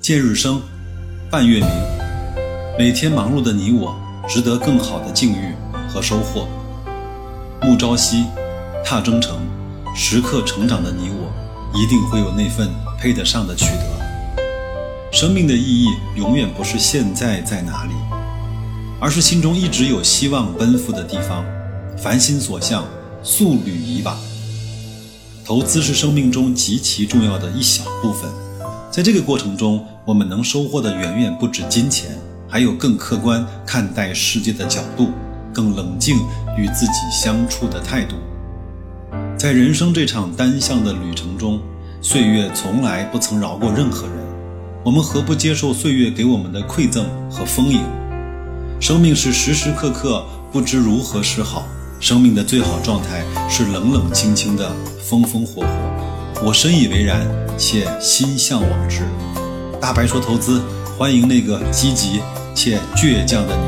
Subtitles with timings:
[0.00, 0.62] 见日升，
[1.30, 1.68] 伴月明。
[2.78, 3.94] 每天忙碌的你我，
[4.26, 5.54] 值得更好的境遇
[5.90, 6.48] 和收获。
[7.60, 8.24] 暮朝夕，
[8.82, 9.38] 踏征程，
[9.94, 11.30] 时刻成长的你我，
[11.78, 15.12] 一定会有那份配得上的取得。
[15.12, 17.92] 生命的意义，永远不是现在在哪里，
[18.98, 21.44] 而是心中一直有希望奔赴的地方。
[21.98, 22.86] 凡心所向，
[23.22, 24.16] 速履以往。
[25.44, 28.30] 投资是生命中极其重要的一小部分。
[28.90, 32.10] 在这个过程中，我们能收获的远远不止金钱，
[32.48, 35.10] 还有更客观看待世界的角度，
[35.54, 36.16] 更冷静
[36.58, 38.16] 与自己相处的态度。
[39.36, 41.60] 在人生这场单向的旅程中，
[42.02, 44.16] 岁月从来不曾饶过任何人，
[44.84, 47.80] 我们何不接受岁月给我们的馈赠和丰盈？
[48.80, 51.62] 生命是时时刻刻不知如何是好，
[52.00, 54.68] 生命的最好状态是冷冷清清的，
[55.00, 55.99] 风风火火。
[56.42, 57.26] 我深以为然，
[57.58, 59.06] 且心向往之。
[59.80, 60.62] 大白说投资，
[60.96, 62.20] 欢迎那个积极
[62.54, 63.62] 且倔强的你。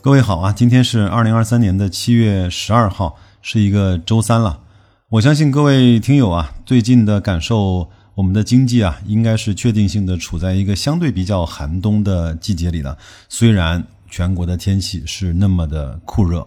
[0.00, 4.60] 各位好啊，今天是二零二三年的七月十二号，是一个周三了。
[5.08, 12.96] 我相信各位听友啊，最近的感受，我们的经济啊，应该是确定性的处在一个相对比较寒冬的季节里了。
[13.28, 16.46] 虽然全国的天气是那么的酷热。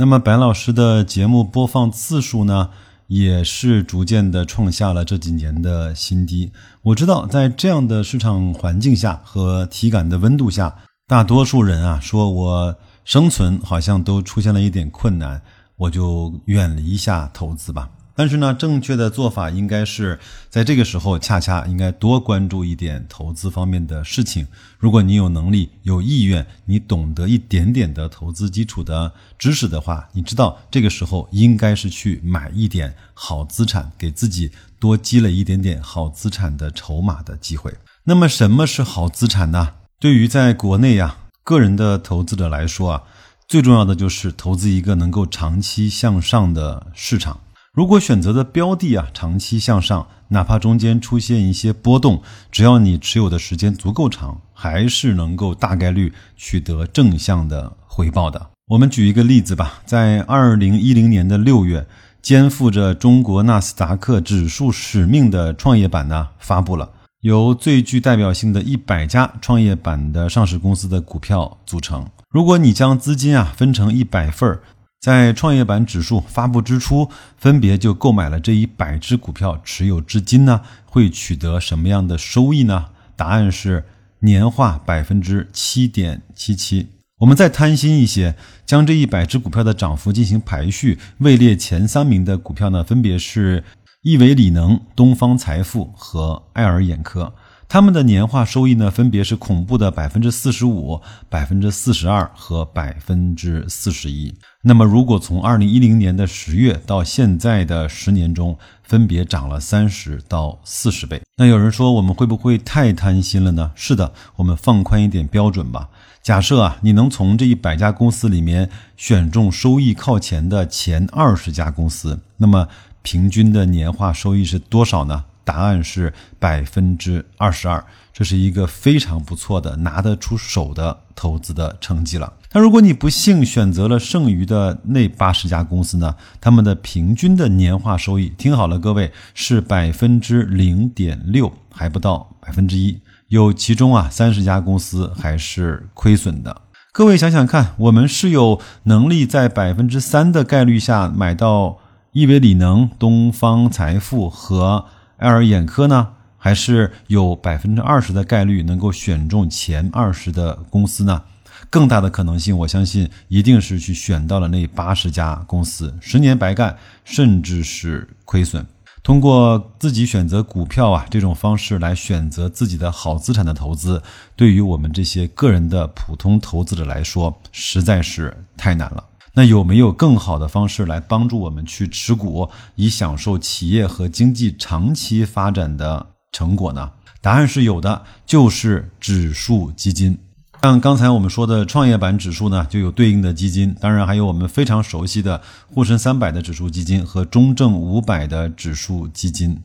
[0.00, 2.70] 那么白老师的节目播放次数呢，
[3.08, 6.50] 也是逐渐的创下了这几年的新低。
[6.80, 10.74] 我知道，在这样的市场环境下和体感的温度下，
[11.06, 15.42] 大多数人啊，说我生存好像都出现了一点困难，
[15.76, 17.86] 我就远离一下投资吧。
[18.20, 24.46] 但是呢，正确的做法应该是在这个时候，恰恰应该多关注一点投资方面的事情。
[24.78, 37.72] 如果你有能力、有意愿，你懂得一点点的投资基础的知识的话，你知道这个时候应该是去买一点好资产，给自己多积累一点点好资产的筹码的机会。
[38.04, 39.70] 那么，什么是好资产呢？
[39.98, 43.02] 对于在国内呀个人的投资者来说啊，
[43.48, 47.40] 最重要的就是投资一个能够长期向上的市场。
[47.80, 52.20] 如果选择的标的啊长期向上，哪怕中间出现一些波动，
[52.52, 58.50] 只要你持有的时间足够长，还是能够大概率取得正向的回报的。
[58.66, 61.86] 我们举一个例子吧，在二零一零年的六月，
[62.20, 66.90] 肩负着中国纳斯达克指数使命的创业板呢发布了，
[67.22, 72.06] 由最具代表性的一百家创业板的上市公司的股票组成。
[72.28, 74.60] 如果你将资金啊分成一百份儿。
[75.00, 82.86] 在创业板指数发布之初，分别就购买了这一百只股票，持有至今呢，会取得什么样的收益呢？
[83.16, 83.82] 答案是
[84.20, 86.86] 年化百分之七点七七。
[87.20, 93.64] 我们再贪心一些，将这一百只股票的涨幅进行排序，位列前三名的股票呢，分别是
[94.02, 97.32] 亿维锂能、东方财富和爱尔眼科。
[97.72, 104.34] 他们的年化收益呢，分别是恐怖的百分之四十五、百分之四十二和百分之四十一。
[104.62, 111.22] 那么，如果从二零一零年的十月到现在的十年中，分别涨了三十到四十倍。
[111.36, 113.70] 那有人说，我们会不会太贪心了呢？
[113.76, 115.90] 是的，我们放宽一点标准吧。
[116.24, 122.66] 假设啊，你能从这一百家公司里面选中收益靠前的前二十家公司，那么
[123.02, 125.26] 平均的年化收益是多少呢？
[125.44, 132.32] 答案是百分之二十二，这是一个非常不错的拿得出手的投资的成绩了。
[132.52, 136.16] 那如果你不幸选择了剩余的那八十家公司呢？
[136.40, 143.00] 他们的平均的年化收益，听好了，各位是百分之零点六，还不到百分之一。
[143.28, 146.62] 有其中啊三十家公司还是亏损的。
[146.90, 151.78] 各位想想看，我们是有能力在百分之三的概率下买到
[152.10, 154.86] 亿维锂能、东方财富和。
[155.20, 156.08] 爱尔眼科呢，
[156.38, 161.22] 还是有百分之二十的概率能够选中前二十的公司呢？
[161.68, 168.66] 更大的可能性，我相信一定是去选到了那八十家公司，十年白干，甚至是亏损。
[169.02, 174.02] 通过自己选择股票啊这种方式来选择自己的好资产的投资，
[174.34, 179.04] 对于我们这些个人的普通投资者来说，实在是太难了。
[179.34, 186.90] 那有没有更好的方式来帮助我们去持股，以享受企业和经济长期发展的成果呢？
[187.20, 190.18] 答案是有的，就是指数基金。
[190.62, 195.40] 像刚才我们说的创业板指数呢，就有对应的基金，当然还有我们非常熟悉的
[195.72, 199.62] 沪深三百的指数基金和中证五百的指数基金。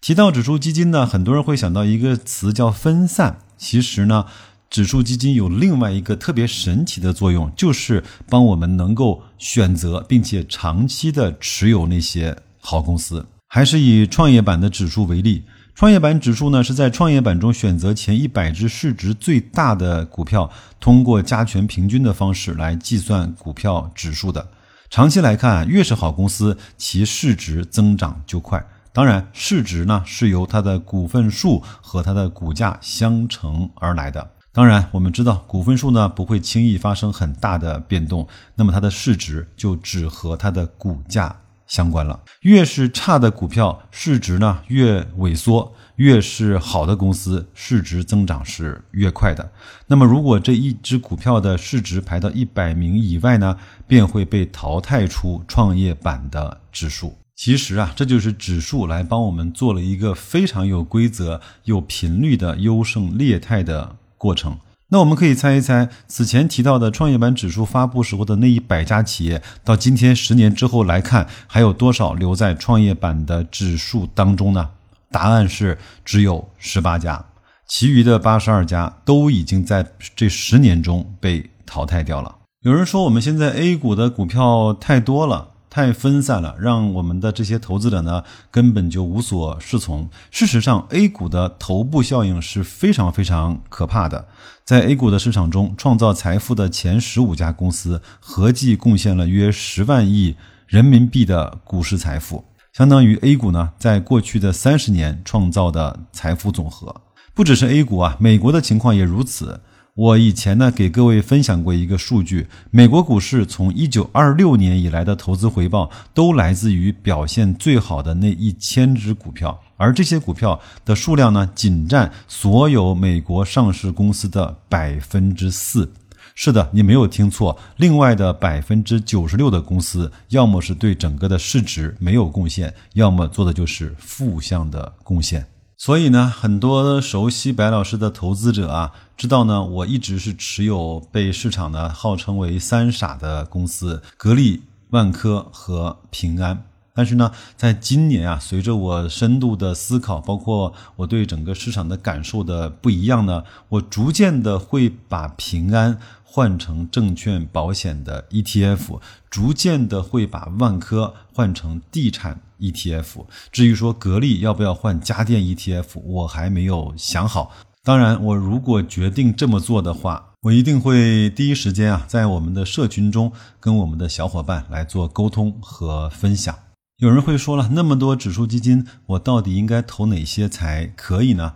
[0.00, 4.26] 提到指数基金呢，很多人会想到一个词叫分散，其实呢。
[4.70, 13.26] 指数基金有另外一个特别神奇的作用，就是帮我们能够选择并且长期的持有那些好公司。
[13.46, 15.42] 还是以创业板的指数为例，
[15.74, 24.50] 创业板指数呢，是在创业板中选择前一百只市值最大的股票，通过加权平均的方式来计算股票指数的。
[24.90, 28.62] 长期来看，越是好公司，其市值增长就快。
[28.92, 34.30] 当然，市值呢是由它的股份数和它的股价相乘而来的。
[34.58, 38.26] 当然，我们知道股份数呢不会轻易发生很大的变动，
[38.56, 41.36] 那么它的市值就只和它的股价。
[41.68, 49.48] 相关了，越是差的股票，市值呢越萎缩；越是好的公司，市值增长是越快的。
[49.86, 53.56] 那么，如果这一只股票的市值排到一百名以外呢，
[53.86, 57.16] 便会被淘汰出创业板的指数。
[57.36, 64.58] 其实啊，这就是指数来帮我们做了一个非常有规则、有频率的优胜劣汰的过程。
[64.90, 74.70] 那我们可以猜一猜，此前提到的创业板指数发布时候的那一百家企业，到今天十年之后来看，还有多少留在创业板的指数当中呢？
[75.10, 77.24] 答案是只有十八家，
[77.66, 79.86] 其余的八十二家都已经在
[80.16, 82.36] 这十年中被淘汰掉了。
[82.62, 85.48] 有人说，我们现在 A 股的股票太多了。
[85.70, 90.08] 太分散了，让我们的这些投资者呢根本就无所适从。
[90.30, 94.26] 事实上，A 股的头部效应是非常非常可怕的。
[94.64, 100.36] 在 A 股的市场中，创造财富的前十五家公司合计贡献了约十万亿
[100.66, 106.94] 人民币的股市财富，相当于 A 股呢在过去的三十年创造的财富总和。
[107.34, 109.60] 不只是 A 股啊，美国的情况也如此。
[109.98, 125.92] 我以前呢给各位分享过一个数据，美国股市从一九二六年以来的投资回报都来自于表现最好的那一千只股票，而这些股票的数量呢仅占所有美国上市公司的百分之四。
[126.36, 135.44] 是的，你没有听错，另外的百分之九十六的公司，要么是对整个的市值没有贡献，要么做的就是负向的贡献。
[135.80, 146.64] 所以呢，很多熟悉白老师的投资者啊，知道呢，我一直是持有被市场呢号称为“三傻”的公司——格力、万科和平安。
[146.92, 156.00] 但是呢，在今年啊，随着我深度的思考，包括我对整个市场的感受的不一样呢，我逐渐的会把平安。
[156.30, 163.24] 换成证券保险的 ETF，逐渐的会把万科换成地产 ETF。
[163.50, 167.52] 至于说格力要不要换家电 ETF，我还没有想好。
[167.82, 176.54] 当然，我如果决定这么做的话，我一定会第一时间啊，在我们的社群中跟我们的小伙伴来做沟通和分享。
[176.98, 181.54] 有人会说了，那么多指数基金，我到底应该投哪些才可以呢？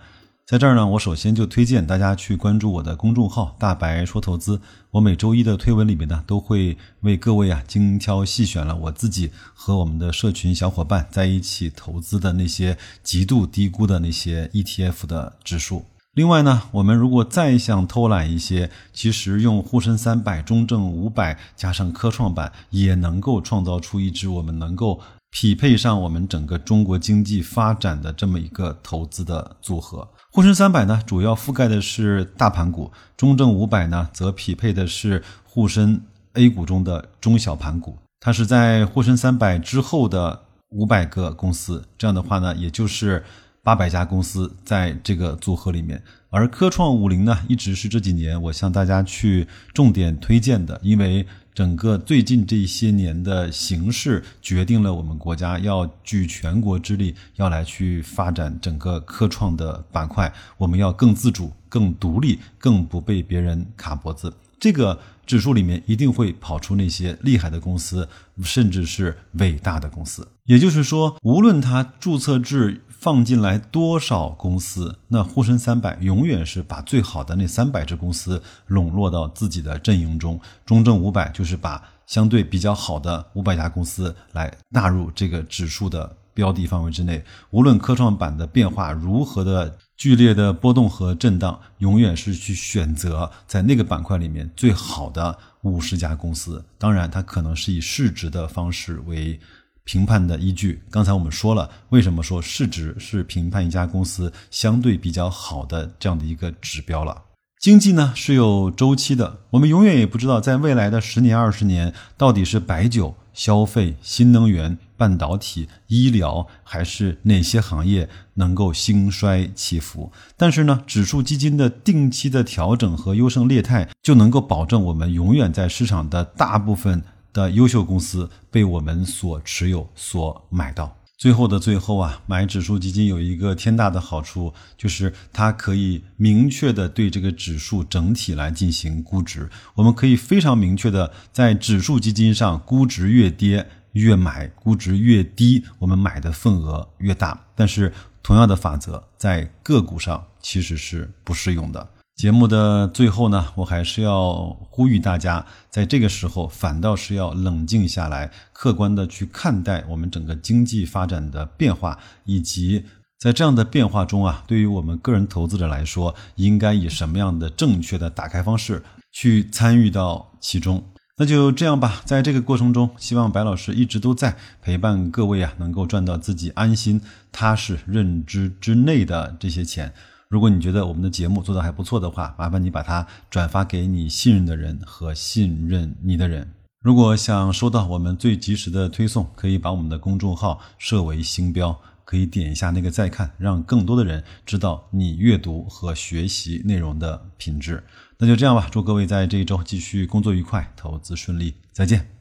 [0.53, 4.61] 在这儿呢，我首先就推荐大家去关注我的公众号“大白说投资”。
[4.93, 15.87] 我每周一的推文里面呢，都会为各位啊精挑细选了我自己和我们的社群小伙伴在一起投资的那些极度低估的那些 ETF 的指数。
[16.13, 25.01] 另外呢，我们如果再想偷懒一些，其实用沪深三百、中证五百加上科创板，也能够创造出一支我们能够
[25.31, 30.07] 匹配上我们整个中国经济发展的这么一个投资的组合。
[30.34, 36.00] 沪深三百呢，主要覆盖的是大盘股；中证五百呢，则匹配的是沪深
[36.32, 37.99] A 股中的中小盘股。
[38.19, 40.40] 它是在沪深三百之后的
[40.70, 43.23] 五百个公司，这样的话呢，也就是
[43.62, 46.03] 八百家公司在这个组合里面。
[46.31, 51.27] 而科创五零呢，一直是这几年我向大家去重点推荐的，因为。
[51.55, 64.32] 整个最近这些年的形势决定了我们国家要举全国之力要来去发展整个科创的板块，我们要更自主、更独立、更不被别人卡脖子。
[64.59, 68.09] 这个指数里面一定会跑出那些厉害的公司，
[68.43, 70.27] 甚至是伟大的公司。
[70.44, 72.82] 也就是说，无论它注册制。
[73.03, 87.25] 放进来多少公司，那沪深三百永远是把最好的那三百只公司笼络到自己的阵营中，中证五百就是把相对比较好的五百家公司来纳入这个指数的标的范围之内。
[87.51, 96.65] 无论科创板的变化如何的剧烈的波动和震荡，永远是去选择在那个板块里面最好的五十家公司。
[96.79, 99.41] 当然，它可能是以市值的方式为。
[99.84, 107.22] 评判的依据，刚才我们说了，为什么说市值是评判一家公司相对比较好的这样的一个指标了？
[107.60, 120.10] 经济呢是有周期的，我们永远也不知道在未来的十年、二十年，到底是白酒、消费、新能源、半导体、医疗，还是哪些行业能够兴衰起伏？
[120.36, 127.05] 但是呢，指数基金的定期的调整和优胜劣汰，就能够保证我们永远在市场的大部分。
[127.32, 130.96] 的优秀公司被我们所持有、所买到。
[131.17, 139.48] 最后的最后啊，买指数基金有一个天大的好处，就是它可以明确的对这个指数整体来进行估值。
[139.77, 147.46] 我们可以非常明确的在指数基金上，估值越跌越买，估值越低，我们买的份额越大。
[147.55, 151.89] 但是同样的法则在个股上其实是不适用的。
[152.22, 162.84] 节目的最后呢，我还是要呼吁大家，在这个时候反倒是要冷静下来，客观的去看待我们整个经济发展的变化，以及
[163.19, 170.81] 在这样的变化中啊，对于我们个人投资者来说，应该以什么样的正确的打开方式去参与到其中。
[171.17, 177.00] 那就这样吧，在这个过程中，希望白老师一直都在陪伴各位啊，能够赚到自己安心、
[177.32, 179.93] 踏实、认知之内的这些钱。
[180.32, 186.51] 如果你觉得我们的节目做得还不错的话，麻烦你把它转发给你信任的人和信任你的人。
[186.82, 197.84] 如果想收到我们最及时的推送，可以把我们的公众号设为星标，可以点一下那个再看，让更多的人知道你阅读和学习内容的品质。
[198.17, 202.12] 那就这样吧，祝各位在这一周继续工作愉快，投资顺利，再见。